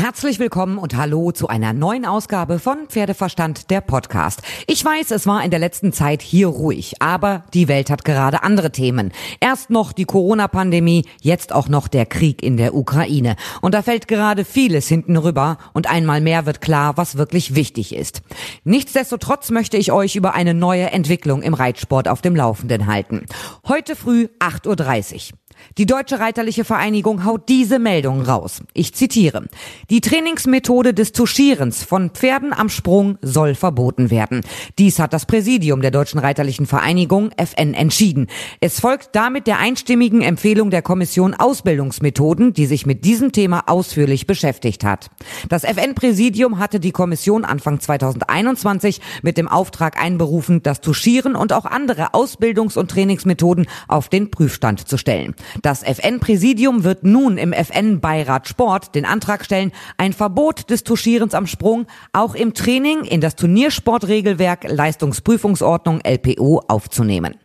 [0.00, 4.40] Herzlich willkommen und hallo zu einer neuen Ausgabe von Pferdeverstand, der Podcast.
[4.66, 8.42] Ich weiß, es war in der letzten Zeit hier ruhig, aber die Welt hat gerade
[8.42, 9.12] andere Themen.
[9.40, 13.36] Erst noch die Corona-Pandemie, jetzt auch noch der Krieg in der Ukraine.
[13.60, 17.94] Und da fällt gerade vieles hinten rüber und einmal mehr wird klar, was wirklich wichtig
[17.94, 18.22] ist.
[18.64, 23.26] Nichtsdestotrotz möchte ich euch über eine neue Entwicklung im Reitsport auf dem Laufenden halten.
[23.68, 25.39] Heute früh 8.30 Uhr.
[25.78, 28.62] Die Deutsche Reiterliche Vereinigung haut diese Meldung raus.
[28.74, 29.46] Ich zitiere.
[29.88, 34.42] Die Trainingsmethode des Tuschierens von Pferden am Sprung soll verboten werden.
[34.78, 38.26] Dies hat das Präsidium der Deutschen Reiterlichen Vereinigung FN entschieden.
[38.60, 44.26] Es folgt damit der einstimmigen Empfehlung der Kommission Ausbildungsmethoden, die sich mit diesem Thema ausführlich
[44.26, 45.10] beschäftigt hat.
[45.48, 51.64] Das FN-Präsidium hatte die Kommission Anfang 2021 mit dem Auftrag einberufen, das Tuschieren und auch
[51.64, 55.34] andere Ausbildungs- und Trainingsmethoden auf den Prüfstand zu stellen.
[55.62, 61.46] Das FN-Präsidium wird nun im FN-Beirat Sport den Antrag stellen, ein Verbot des Tuschierens am
[61.46, 67.36] Sprung auch im Training in das Turniersportregelwerk Leistungsprüfungsordnung LPO aufzunehmen.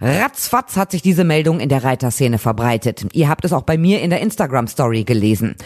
[0.00, 3.06] Ratzfatz hat sich diese Meldung in der Reiterszene verbreitet.
[3.12, 5.56] Ihr habt es auch bei mir in der Instagram-Story gelesen.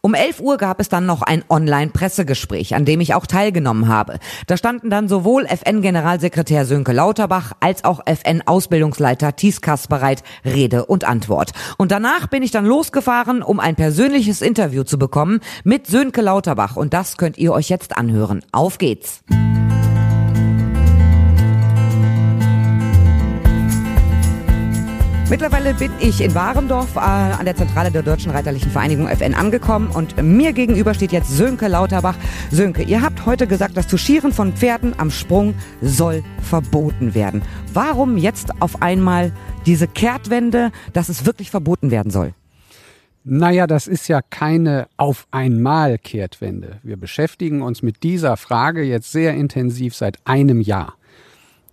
[0.00, 4.18] Um 11 Uhr gab es dann noch ein Online-Pressegespräch, an dem ich auch teilgenommen habe.
[4.46, 11.04] Da standen dann sowohl FN-Generalsekretär Sönke Lauterbach als auch FN-Ausbildungsleiter Thies Kass bereit, Rede und
[11.04, 11.52] Antwort.
[11.76, 16.76] Und danach bin ich dann losgefahren, um ein persönliches Interview zu bekommen mit Sönke Lauterbach.
[16.76, 18.44] Und das könnt ihr euch jetzt anhören.
[18.52, 19.24] Auf geht's!
[25.28, 29.88] Mittlerweile bin ich in Warendorf äh, an der Zentrale der Deutschen Reiterlichen Vereinigung FN angekommen
[29.88, 32.16] und mir gegenüber steht jetzt Sönke Lauterbach.
[32.52, 37.42] Sönke, ihr habt heute gesagt, das Tuschieren von Pferden am Sprung soll verboten werden.
[37.72, 39.32] Warum jetzt auf einmal
[39.66, 42.32] diese Kehrtwende, dass es wirklich verboten werden soll?
[43.24, 46.78] Naja, das ist ja keine auf einmal Kehrtwende.
[46.84, 50.94] Wir beschäftigen uns mit dieser Frage jetzt sehr intensiv seit einem Jahr.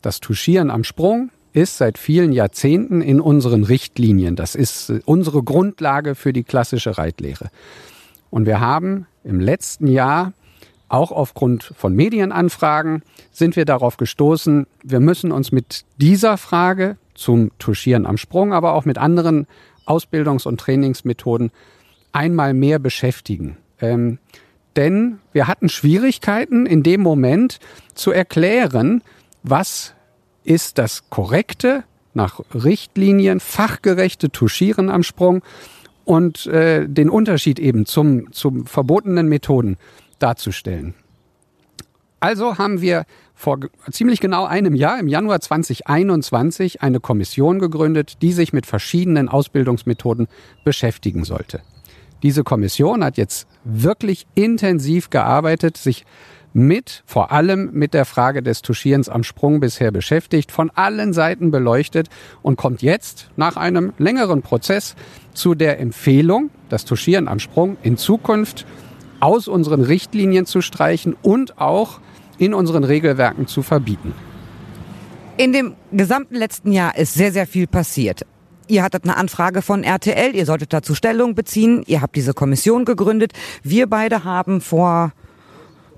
[0.01, 4.35] Das Tuschieren am Sprung ist seit vielen Jahrzehnten in unseren Richtlinien.
[4.35, 7.49] Das ist äh, unsere Grundlage für die klassische Reitlehre.
[8.29, 10.33] Und wir haben im letzten Jahr
[10.89, 17.51] auch aufgrund von Medienanfragen sind wir darauf gestoßen, wir müssen uns mit dieser Frage zum
[17.57, 19.47] Tuschieren am Sprung, aber auch mit anderen
[19.85, 21.51] Ausbildungs- und Trainingsmethoden
[22.11, 23.57] einmal mehr beschäftigen.
[23.79, 24.19] Ähm,
[24.75, 27.59] denn wir hatten Schwierigkeiten in dem Moment
[27.93, 29.03] zu erklären,
[29.43, 29.93] was
[30.43, 31.83] ist das korrekte,
[32.13, 35.41] nach Richtlinien, fachgerechte Tuschieren am Sprung
[36.05, 39.77] und äh, den Unterschied eben zum, zum verbotenen Methoden
[40.19, 40.93] darzustellen.
[42.19, 43.59] Also haben wir vor
[43.91, 50.27] ziemlich genau einem Jahr, im Januar 2021, eine Kommission gegründet, die sich mit verschiedenen Ausbildungsmethoden
[50.63, 51.61] beschäftigen sollte.
[52.21, 56.05] Diese Kommission hat jetzt wirklich intensiv gearbeitet, sich
[56.53, 61.51] mit, vor allem mit der Frage des Tuschierens am Sprung bisher beschäftigt, von allen Seiten
[61.51, 62.09] beleuchtet
[62.41, 64.95] und kommt jetzt nach einem längeren Prozess
[65.33, 68.65] zu der Empfehlung, das Tuschieren am Sprung in Zukunft
[69.19, 71.99] aus unseren Richtlinien zu streichen und auch
[72.37, 74.13] in unseren Regelwerken zu verbieten.
[75.37, 78.25] In dem gesamten letzten Jahr ist sehr, sehr viel passiert.
[78.67, 82.85] Ihr hattet eine Anfrage von RTL, ihr solltet dazu Stellung beziehen, ihr habt diese Kommission
[82.85, 83.33] gegründet.
[83.61, 85.11] Wir beide haben vor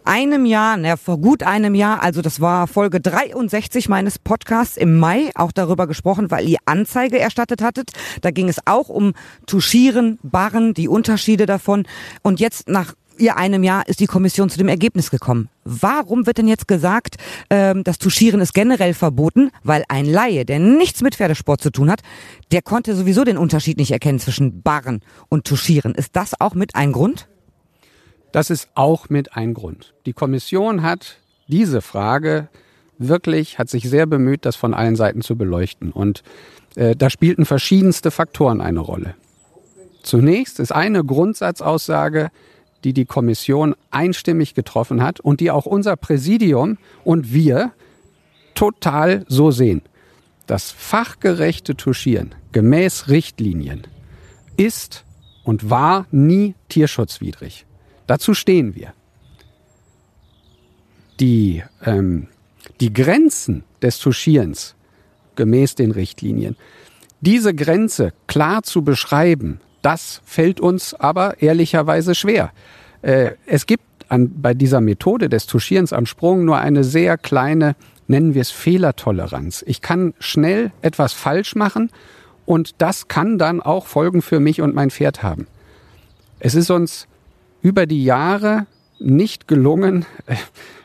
[0.06, 4.98] einem Jahr, na, vor gut einem Jahr, also das war Folge 63 meines Podcasts im
[4.98, 7.92] Mai, auch darüber gesprochen, weil ihr Anzeige erstattet hattet.
[8.22, 9.14] Da ging es auch um
[9.46, 11.86] Tuschieren, Barren, die Unterschiede davon.
[12.22, 15.50] Und jetzt nach ihr einem Jahr ist die Kommission zu dem Ergebnis gekommen.
[15.64, 17.16] Warum wird denn jetzt gesagt,
[17.50, 19.52] ähm, das Tuschieren ist generell verboten?
[19.64, 22.02] Weil ein Laie, der nichts mit Pferdesport zu tun hat,
[22.52, 25.96] der konnte sowieso den Unterschied nicht erkennen zwischen Barren und Tuschieren.
[25.96, 27.28] Ist das auch mit ein Grund?
[28.36, 29.94] Das ist auch mit ein Grund.
[30.06, 32.50] Die Kommission hat diese Frage
[32.98, 35.90] wirklich, hat sich sehr bemüht, das von allen Seiten zu beleuchten.
[35.90, 36.22] Und
[36.76, 39.16] äh, da spielten verschiedenste Faktoren eine Rolle.
[40.04, 42.30] Zunächst ist eine Grundsatzaussage,
[42.84, 47.72] die die Kommission einstimmig getroffen hat und die auch unser Präsidium und wir
[48.54, 49.82] total so sehen.
[50.46, 53.84] Das fachgerechte Tuschieren gemäß Richtlinien
[54.58, 55.06] ist
[55.46, 57.66] und war nie tierschutzwidrig.
[58.08, 58.94] Dazu stehen wir.
[61.20, 62.28] Die, ähm,
[62.80, 64.76] die Grenzen des Tuschierens
[65.36, 66.56] gemäß den Richtlinien,
[67.22, 72.52] diese Grenze klar zu beschreiben, das fällt uns aber ehrlicherweise schwer.
[73.02, 77.76] Äh, es gibt an, bei dieser Methode des Tuschierens am Sprung nur eine sehr kleine,
[78.08, 79.64] nennen wir es Fehlertoleranz.
[79.68, 81.92] Ich kann schnell etwas falsch machen
[82.46, 85.48] und das kann dann auch Folgen für mich und mein Pferd haben.
[86.40, 87.08] Es ist uns
[87.66, 88.68] über die Jahre
[89.00, 90.36] nicht gelungen, äh,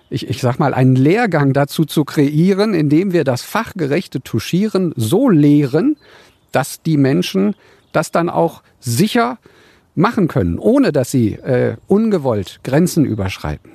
[0.09, 5.29] ich, ich sag mal, einen Lehrgang dazu zu kreieren, indem wir das fachgerechte Tuschieren so
[5.29, 5.99] lehren,
[6.53, 7.55] dass die Menschen
[7.93, 9.37] das dann auch sicher
[9.95, 13.73] machen können, ohne dass sie äh, ungewollt Grenzen überschreiten.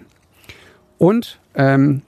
[0.98, 2.02] Und ähm,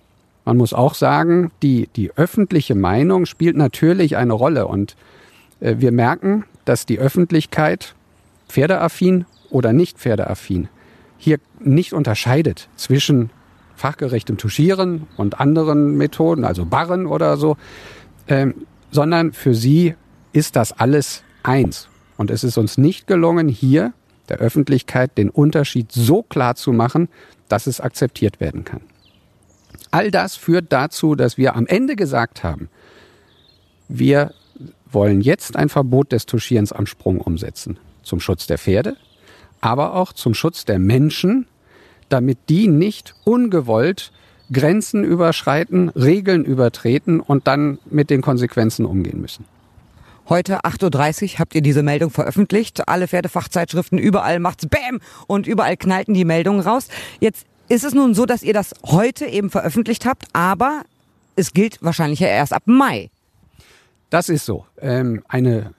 [0.45, 4.65] man muss auch sagen, die, die öffentliche Meinung spielt natürlich eine Rolle.
[4.65, 4.95] Und
[5.59, 7.93] äh, wir merken, dass die Öffentlichkeit
[8.49, 10.69] pferdeaffin oder nicht pferdeaffin
[11.17, 13.29] hier nicht unterscheidet zwischen
[13.75, 17.57] fachgerechtem Tuschieren und anderen Methoden, also Barren oder so,
[18.27, 19.95] ähm, sondern für sie
[20.33, 21.87] ist das alles eins.
[22.17, 23.93] Und es ist uns nicht gelungen, hier
[24.29, 27.07] der Öffentlichkeit den Unterschied so klar zu machen,
[27.47, 28.81] dass es akzeptiert werden kann.
[29.91, 32.69] All das führt dazu, dass wir am Ende gesagt haben,
[33.87, 34.33] wir
[34.91, 37.79] wollen jetzt ein Verbot des Tuschierens am Sprung umsetzen.
[38.03, 38.97] Zum Schutz der Pferde,
[39.61, 41.47] aber auch zum Schutz der Menschen,
[42.09, 44.11] damit die nicht ungewollt
[44.51, 49.45] Grenzen überschreiten, Regeln übertreten und dann mit den Konsequenzen umgehen müssen.
[50.29, 52.87] Heute 8.30 Uhr habt ihr diese Meldung veröffentlicht.
[52.87, 56.87] Alle Pferdefachzeitschriften, überall macht's Bäm und überall knallten die Meldungen raus.
[57.19, 60.83] Jetzt ist es nun so, dass ihr das heute eben veröffentlicht habt, aber
[61.35, 63.09] es gilt wahrscheinlich ja erst ab Mai.
[64.09, 64.65] Das ist so.
[64.81, 65.73] Ähm, eine,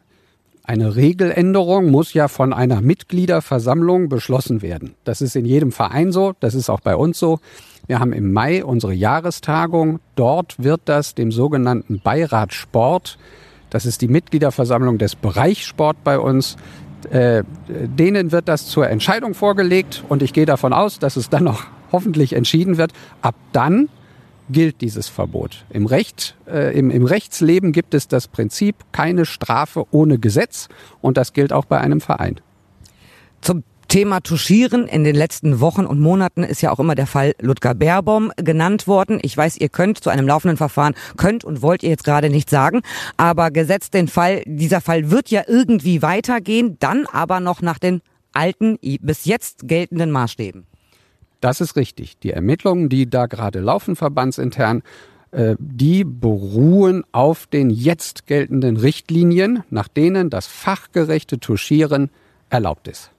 [0.68, 4.94] eine Regeländerung muss ja von einer Mitgliederversammlung beschlossen werden.
[5.04, 7.40] Das ist in jedem Verein so, das ist auch bei uns so.
[7.86, 9.98] Wir haben im Mai unsere Jahrestagung.
[10.14, 13.18] Dort wird das dem sogenannten Beirat Sport
[13.70, 16.56] das ist die Mitgliederversammlung des Bereichssport bei uns.
[17.10, 21.44] Äh, denen wird das zur Entscheidung vorgelegt und ich gehe davon aus, dass es dann
[21.44, 22.92] noch hoffentlich entschieden wird.
[23.22, 23.88] Ab dann
[24.50, 25.64] gilt dieses Verbot.
[25.70, 30.68] Im, Recht, äh, im, im Rechtsleben gibt es das Prinzip keine Strafe ohne Gesetz
[31.00, 32.40] und das gilt auch bei einem Verein.
[33.40, 37.34] Zum Thema Tuschieren in den letzten Wochen und Monaten ist ja auch immer der Fall
[37.40, 39.18] Ludger Beerbaum genannt worden.
[39.22, 42.50] Ich weiß, ihr könnt zu einem laufenden Verfahren, könnt und wollt ihr jetzt gerade nicht
[42.50, 42.82] sagen,
[43.16, 48.02] aber gesetzt den Fall, dieser Fall wird ja irgendwie weitergehen, dann aber noch nach den
[48.34, 50.66] alten, bis jetzt geltenden Maßstäben.
[51.40, 52.18] Das ist richtig.
[52.18, 54.82] Die Ermittlungen, die da gerade laufen, verbandsintern,
[55.30, 62.10] äh, die beruhen auf den jetzt geltenden Richtlinien, nach denen das fachgerechte Tuschieren
[62.50, 63.10] erlaubt ist.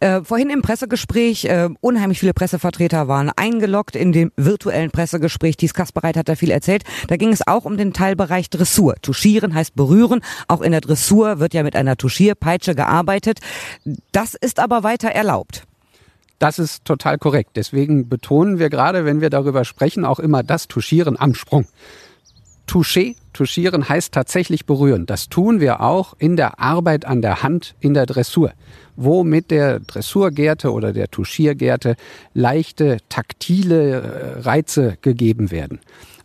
[0.00, 5.56] Äh, vorhin im Pressegespräch, äh, unheimlich viele Pressevertreter waren eingeloggt in dem virtuellen Pressegespräch.
[5.56, 6.84] Thies Kaspereit hat da viel erzählt.
[7.08, 8.94] Da ging es auch um den Teilbereich Dressur.
[9.02, 10.22] Tuschieren heißt berühren.
[10.48, 13.40] Auch in der Dressur wird ja mit einer Tuschierpeitsche gearbeitet.
[14.12, 15.66] Das ist aber weiter erlaubt.
[16.38, 17.52] Das ist total korrekt.
[17.56, 21.66] Deswegen betonen wir gerade, wenn wir darüber sprechen, auch immer das Tuschieren am Sprung.
[22.66, 25.06] Touché, touchieren heißt tatsächlich berühren.
[25.06, 28.52] Das tun wir auch in der Arbeit an der Hand in der Dressur,
[28.96, 31.96] wo mit der Dressurgärte oder der Tuschiergärte
[32.34, 35.80] leichte taktile äh, Reize gegeben werden.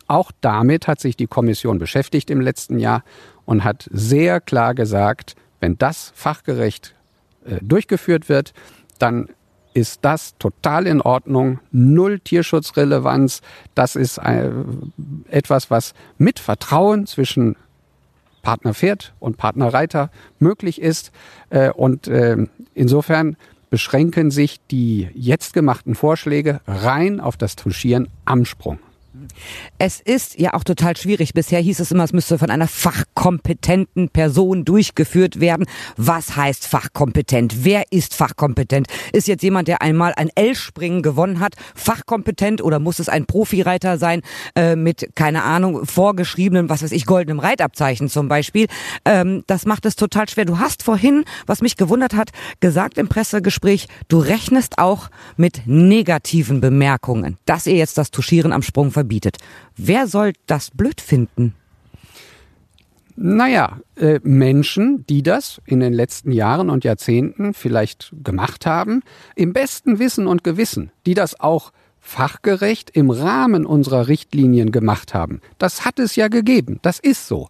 [0.08, 3.04] Auch damit hat sich die Kommission beschäftigt im letzten Jahr
[3.44, 6.94] und hat sehr klar gesagt, wenn das fachgerecht
[7.46, 8.52] äh, durchgeführt wird,
[8.98, 9.28] dann
[9.74, 13.42] ist das total in Ordnung, null Tierschutzrelevanz.
[13.74, 14.50] Das ist äh,
[15.28, 17.56] etwas, was mit Vertrauen zwischen
[18.42, 21.12] Partner Pferd und Partner Reiter möglich ist.
[21.50, 23.36] Äh, und äh, insofern
[23.70, 28.78] beschränken sich die jetzt gemachten Vorschläge rein auf das Tuschieren am Sprung.
[29.78, 31.34] Es ist ja auch total schwierig.
[31.34, 35.66] Bisher hieß es immer, es müsste von einer fachkompetenten Person durchgeführt werden.
[35.96, 37.64] Was heißt fachkompetent?
[37.64, 38.86] Wer ist fachkompetent?
[39.12, 43.98] Ist jetzt jemand, der einmal ein L-Springen gewonnen hat, fachkompetent oder muss es ein Profireiter
[43.98, 44.22] sein
[44.54, 48.66] äh, mit, keine Ahnung, vorgeschriebenem, was weiß ich, goldenem Reitabzeichen zum Beispiel?
[49.04, 50.44] Ähm, das macht es total schwer.
[50.44, 56.60] Du hast vorhin, was mich gewundert hat, gesagt im Pressegespräch, du rechnest auch mit negativen
[56.60, 59.21] Bemerkungen, dass ihr jetzt das Tuschieren am Sprung verbietet.
[59.76, 61.54] Wer soll das blöd finden?
[63.14, 69.02] Naja, äh, Menschen, die das in den letzten Jahren und Jahrzehnten vielleicht gemacht haben,
[69.36, 75.40] im besten Wissen und Gewissen, die das auch fachgerecht im Rahmen unserer Richtlinien gemacht haben.
[75.58, 77.48] Das hat es ja gegeben, das ist so.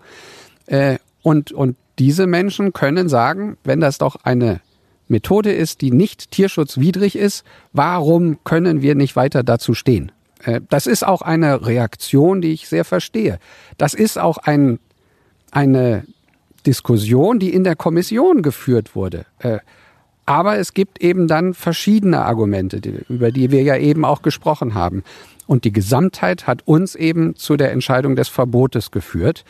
[0.67, 4.61] Äh, und, und diese Menschen können sagen, wenn das doch eine
[5.09, 10.12] Methode ist, die nicht tierschutzwidrig ist, warum können wir nicht weiter dazu stehen?
[10.44, 13.38] Äh, das ist auch eine Reaktion, die ich sehr verstehe.
[13.78, 14.78] Das ist auch ein,
[15.50, 16.04] eine
[16.66, 19.26] Diskussion, die in der Kommission geführt wurde.
[19.38, 19.58] Äh,
[20.25, 25.02] aber es gibt eben dann verschiedene Argumente, über die wir ja eben auch gesprochen haben.
[25.46, 29.44] Und die Gesamtheit hat uns eben zu der Entscheidung des Verbotes geführt.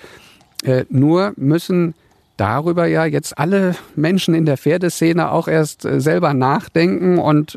[0.65, 1.95] Äh, nur müssen
[2.39, 7.57] darüber ja jetzt alle Menschen in der Pferdeszene auch erst selber nachdenken und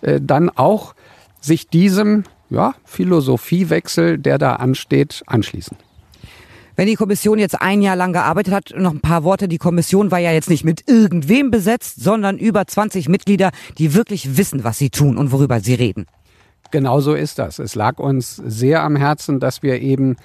[0.00, 0.94] dann auch
[1.40, 5.76] sich diesem ja, Philosophiewechsel, der da ansteht, anschließen.
[6.76, 9.48] Wenn die Kommission jetzt ein Jahr lang gearbeitet hat, noch ein paar Worte.
[9.48, 14.36] Die Kommission war ja jetzt nicht mit irgendwem besetzt, sondern über 20 Mitglieder, die wirklich
[14.36, 16.06] wissen, was sie tun und worüber sie reden.
[16.70, 17.58] Genau so ist das.
[17.58, 20.16] Es lag uns sehr am Herzen, dass wir eben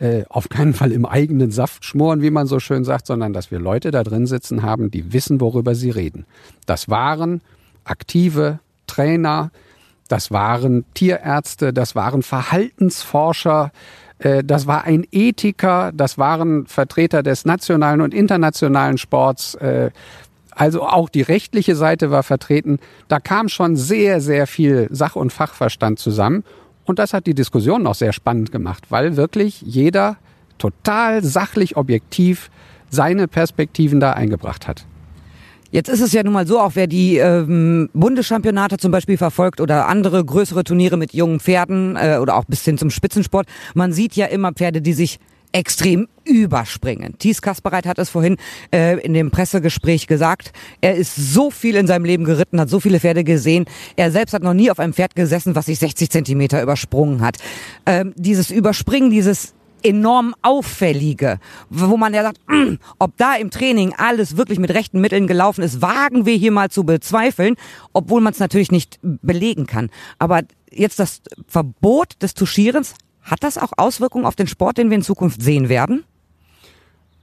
[0.00, 3.52] äh, auf keinen Fall im eigenen Saft schmoren, wie man so schön sagt, sondern dass
[3.52, 6.26] wir Leute da drin sitzen haben, die wissen, worüber sie reden.
[6.66, 7.40] Das waren
[7.84, 8.58] aktive
[8.88, 9.52] Trainer,
[10.10, 13.70] das waren Tierärzte, das waren Verhaltensforscher,
[14.18, 19.90] äh, das war ein Ethiker, das waren Vertreter des nationalen und internationalen Sports, äh,
[20.50, 22.80] also auch die rechtliche Seite war vertreten.
[23.06, 26.42] Da kam schon sehr, sehr viel Sach- und Fachverstand zusammen.
[26.84, 30.16] Und das hat die Diskussion noch sehr spannend gemacht, weil wirklich jeder
[30.58, 32.50] total sachlich objektiv
[32.90, 34.86] seine Perspektiven da eingebracht hat.
[35.70, 39.60] Jetzt ist es ja nun mal so, auch wer die ähm, Bundeschampionate zum Beispiel verfolgt
[39.60, 43.92] oder andere größere Turniere mit jungen Pferden äh, oder auch bis hin zum Spitzensport, man
[43.92, 45.18] sieht ja immer Pferde, die sich
[45.52, 47.16] extrem überspringen.
[47.18, 48.36] Thies Kaspereit hat es vorhin
[48.72, 50.52] äh, in dem Pressegespräch gesagt.
[50.80, 53.64] Er ist so viel in seinem Leben geritten, hat so viele Pferde gesehen.
[53.96, 57.36] Er selbst hat noch nie auf einem Pferd gesessen, was sich 60 Zentimeter übersprungen hat.
[57.86, 63.94] Ähm, dieses Überspringen, dieses enorm auffällige, wo man ja sagt, mm, ob da im Training
[63.96, 67.56] alles wirklich mit rechten Mitteln gelaufen ist, wagen wir hier mal zu bezweifeln,
[67.92, 69.90] obwohl man es natürlich nicht belegen kann.
[70.18, 74.96] Aber jetzt das Verbot des Tuschierens hat das auch Auswirkungen auf den Sport, den wir
[74.96, 76.04] in Zukunft sehen werden?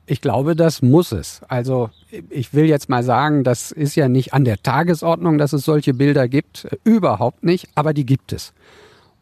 [0.09, 1.41] Ich glaube, das muss es.
[1.49, 1.89] Also
[2.29, 5.93] ich will jetzt mal sagen, das ist ja nicht an der Tagesordnung, dass es solche
[5.93, 6.67] Bilder gibt.
[6.85, 8.53] Überhaupt nicht, aber die gibt es.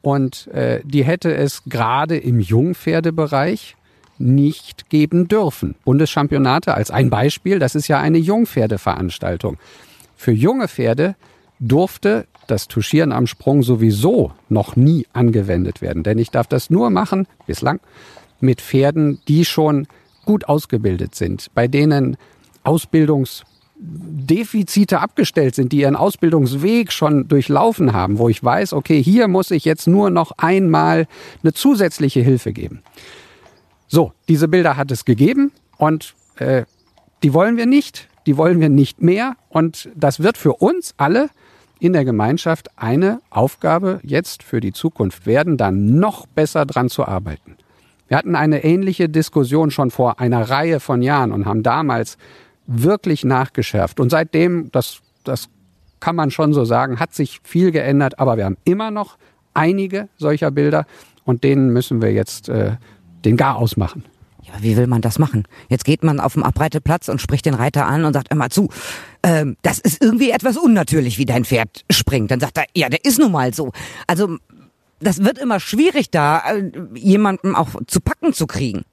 [0.05, 3.75] Und äh, die hätte es gerade im Jungpferdebereich
[4.19, 5.73] nicht geben dürfen.
[5.83, 9.57] Bundeschampionate als ein Beispiel, das ist ja eine Jungpferdeveranstaltung.
[10.15, 11.15] Für junge Pferde
[11.59, 16.03] durfte das Tuschieren am Sprung sowieso noch nie angewendet werden.
[16.03, 17.79] Denn ich darf das nur machen, bislang,
[18.39, 19.87] mit Pferden, die schon
[20.23, 22.15] gut ausgebildet sind, bei denen
[23.75, 29.51] Ausbildungsdefizite abgestellt sind, die ihren Ausbildungsweg schon durchlaufen haben, wo ich weiß, okay, hier muss
[29.51, 31.07] ich jetzt nur noch einmal
[31.43, 32.81] eine zusätzliche Hilfe geben.
[33.87, 36.63] So, diese Bilder hat es gegeben und äh,
[37.23, 41.29] die wollen wir nicht, die wollen wir nicht mehr und das wird für uns alle
[41.79, 47.05] in der Gemeinschaft eine Aufgabe jetzt für die Zukunft werden, da noch besser dran zu
[47.05, 47.57] arbeiten.
[48.07, 52.17] Wir hatten eine ähnliche Diskussion schon vor einer Reihe von Jahren und haben damals
[52.67, 53.99] wirklich nachgeschärft.
[53.99, 55.49] Und seitdem, das, das
[55.99, 59.17] kann man schon so sagen, hat sich viel geändert, aber wir haben immer noch
[59.53, 60.85] einige solcher Bilder
[61.23, 62.77] und denen müssen wir jetzt äh,
[63.23, 64.03] den Gar ausmachen.
[64.43, 65.47] Ja, wie will man das machen?
[65.69, 68.69] Jetzt geht man auf dem Abreiteplatz und spricht den Reiter an und sagt immer zu,
[69.23, 72.29] ähm, das ist irgendwie etwas unnatürlich, wie dein Pferd springt.
[72.29, 73.71] Dann sagt er, ja, der ist nun mal so.
[74.05, 74.37] Also
[74.99, 78.83] das wird immer schwierig, da äh, jemanden auch zu packen zu kriegen.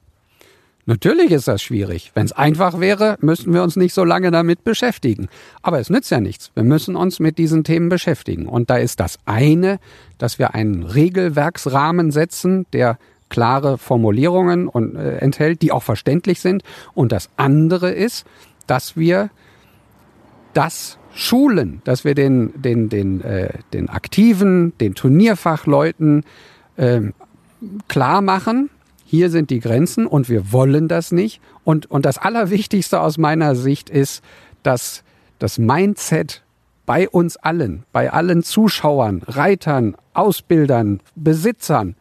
[0.85, 2.11] Natürlich ist das schwierig.
[2.13, 5.29] Wenn es einfach wäre, müssten wir uns nicht so lange damit beschäftigen.
[5.61, 6.51] Aber es nützt ja nichts.
[6.55, 8.47] Wir müssen uns mit diesen Themen beschäftigen.
[8.47, 9.79] Und da ist das eine,
[10.17, 12.97] dass wir einen Regelwerksrahmen setzen, der
[13.29, 16.63] klare Formulierungen und, äh, enthält, die auch verständlich sind.
[16.93, 18.25] Und das andere ist,
[18.67, 19.29] dass wir
[20.53, 26.25] das schulen, dass wir den, den, den, äh, den Aktiven, den Turnierfachleuten
[26.75, 27.01] äh,
[27.87, 28.69] klar machen,
[29.13, 31.39] hier sind die Grenzen und wir wollen das nicht.
[31.63, 34.23] Und, und das Allerwichtigste aus meiner Sicht ist,
[34.63, 35.03] dass
[35.37, 36.41] das Mindset
[36.87, 41.95] bei uns allen, bei allen Zuschauern, Reitern, Ausbildern, Besitzern,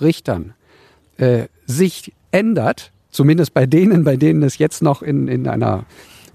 [0.00, 0.54] Richtern,
[1.18, 5.84] äh, sich ändert, zumindest bei denen, bei denen es jetzt noch in, in einer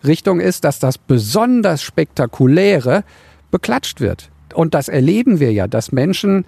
[0.03, 3.05] Richtung ist, dass das besonders Spektakuläre
[3.49, 4.29] beklatscht wird.
[4.53, 6.46] Und das erleben wir ja, dass Menschen,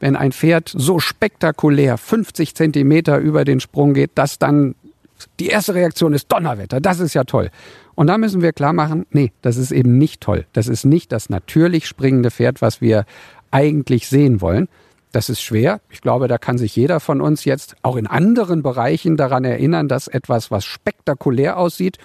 [0.00, 4.74] wenn ein Pferd so spektakulär 50 Zentimeter über den Sprung geht, dass dann
[5.38, 7.50] die erste Reaktion ist Donnerwetter, das ist ja toll.
[7.94, 10.46] Und da müssen wir klar machen, nee, das ist eben nicht toll.
[10.52, 13.04] Das ist nicht das natürlich springende Pferd, was wir
[13.50, 14.68] eigentlich sehen wollen.
[15.12, 15.80] Das ist schwer.
[15.90, 19.88] Ich glaube, da kann sich jeder von uns jetzt auch in anderen Bereichen daran erinnern,
[19.88, 21.98] dass etwas, was spektakulär aussieht,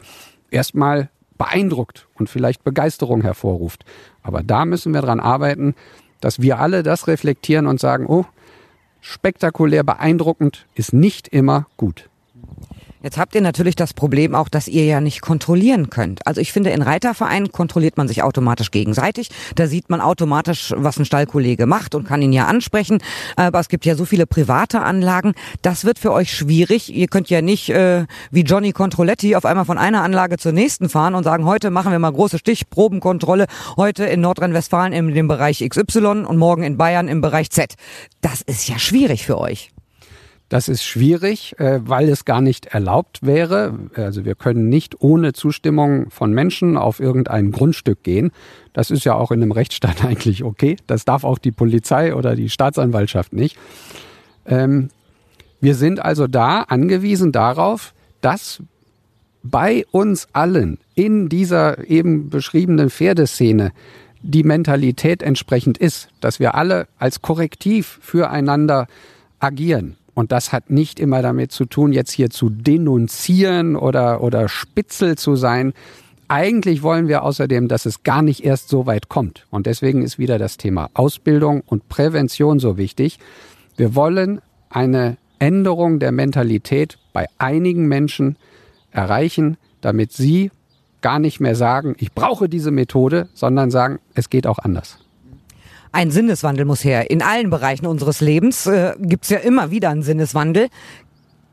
[0.51, 3.85] erstmal beeindruckt und vielleicht Begeisterung hervorruft.
[4.23, 5.75] Aber da müssen wir dran arbeiten,
[6.21, 8.25] dass wir alle das reflektieren und sagen, oh,
[9.01, 12.09] spektakulär beeindruckend ist nicht immer gut.
[13.03, 16.25] Jetzt habt ihr natürlich das Problem auch, dass ihr ja nicht kontrollieren könnt.
[16.25, 19.29] Also ich finde, in Reitervereinen kontrolliert man sich automatisch gegenseitig.
[19.55, 22.97] Da sieht man automatisch, was ein Stallkollege macht und kann ihn ja ansprechen.
[23.35, 25.33] Aber es gibt ja so viele private Anlagen.
[25.61, 26.93] Das wird für euch schwierig.
[26.93, 30.89] Ihr könnt ja nicht äh, wie Johnny Controletti auf einmal von einer Anlage zur nächsten
[30.89, 33.45] fahren und sagen, heute machen wir mal große Stichprobenkontrolle,
[33.77, 37.75] heute in Nordrhein-Westfalen in dem Bereich XY und morgen in Bayern im Bereich Z.
[38.21, 39.71] Das ist ja schwierig für euch.
[40.49, 43.77] Das ist schwierig, äh, weil es gar nicht erlaubt wäre.
[43.95, 48.31] Also wir können nicht ohne Zustimmung von Menschen auf irgendein Grundstück gehen.
[48.71, 50.77] Das ist ja auch in einem Rechtsstaat eigentlich okay.
[50.87, 53.57] Das darf auch die Polizei oder die Staatsanwaltschaft nicht.
[54.45, 54.89] Ähm,
[55.59, 58.61] wir sind also da angewiesen darauf, dass
[59.43, 63.71] bei uns allen in dieser eben beschriebenen Pferdeszene
[64.21, 68.87] die Mentalität entsprechend ist, dass wir alle als Korrektiv füreinander
[69.39, 69.95] agieren.
[70.17, 75.15] Und das hat nicht immer damit zu tun, jetzt hier zu denunzieren oder, oder spitzel
[75.15, 75.73] zu sein.
[76.27, 79.45] Eigentlich wollen wir außerdem, dass es gar nicht erst so weit kommt.
[79.51, 83.19] Und deswegen ist wieder das Thema Ausbildung und Prävention so wichtig.
[83.75, 88.37] Wir wollen eine Änderung der Mentalität bei einigen Menschen
[88.89, 90.49] erreichen, damit sie
[91.01, 94.97] gar nicht mehr sagen, ich brauche diese Methode, sondern sagen, es geht auch anders.
[95.97, 97.09] Ein Sinneswandel muss her.
[97.09, 100.67] In allen Bereichen unseres Lebens äh, gibt's ja immer wieder einen Sinneswandel.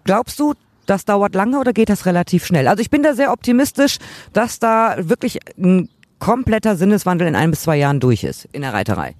[0.05, 0.53] Glaubst du,
[0.85, 2.69] das dauert lange oder geht das relativ schnell?
[2.69, 3.97] Also ich bin da sehr optimistisch,
[4.35, 8.75] dass da wirklich ein kompletter Sinneswandel in ein bis zwei Jahren durch ist in der
[8.75, 9.15] Reiterei.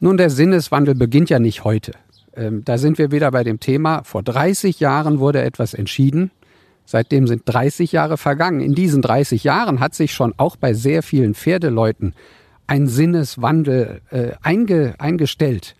[0.00, 1.92] Nun, der Sinneswandel beginnt ja nicht heute.
[2.34, 4.02] Ähm, da sind wir wieder bei dem Thema.
[4.02, 6.32] Vor 30 Jahren wurde etwas entschieden.
[6.84, 8.58] Seitdem sind 30 Jahre vergangen.
[8.58, 12.12] In diesen 30 Jahren hat sich schon auch bei sehr vielen Pferdeleuten
[12.66, 15.76] ein Sinneswandel äh, einge, eingestellt.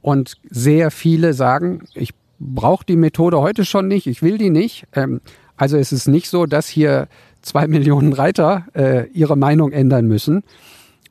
[0.00, 4.86] Und sehr viele sagen, ich brauche die Methode heute schon nicht, ich will die nicht.
[4.94, 5.20] Ähm,
[5.56, 7.08] also es ist nicht so, dass hier
[7.42, 10.44] zwei Millionen Reiter äh, ihre Meinung ändern müssen.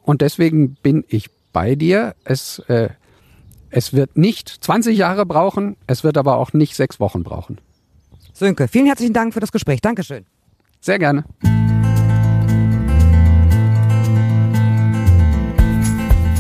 [0.02, 2.16] Und deswegen bin ich bei dir.
[2.24, 2.90] Es, äh,
[3.70, 7.60] es wird nicht 20 Jahre brauchen, es wird aber auch nicht sechs Wochen brauchen.
[8.34, 9.82] Sönke, vielen herzlichen Dank für das Gespräch.
[9.82, 10.26] Dankeschön.
[10.80, 11.26] Sehr gerne.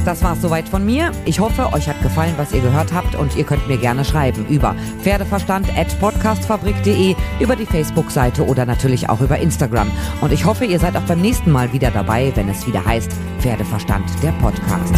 [0.07, 1.11] Das war's soweit von mir.
[1.25, 4.45] Ich hoffe, euch hat gefallen, was ihr gehört habt und ihr könnt mir gerne schreiben
[4.47, 9.91] über pferdeverstand@podcastfabrik.de, über die Facebook-Seite oder natürlich auch über Instagram.
[10.21, 13.11] Und ich hoffe, ihr seid auch beim nächsten Mal wieder dabei, wenn es wieder heißt
[13.39, 14.95] Pferdeverstand der Podcast.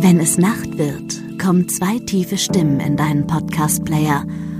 [0.00, 4.24] Wenn es Nacht wird, kommen zwei tiefe Stimmen in deinen Podcast-Player–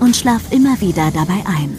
[0.00, 1.78] und schlaf immer wieder dabei ein.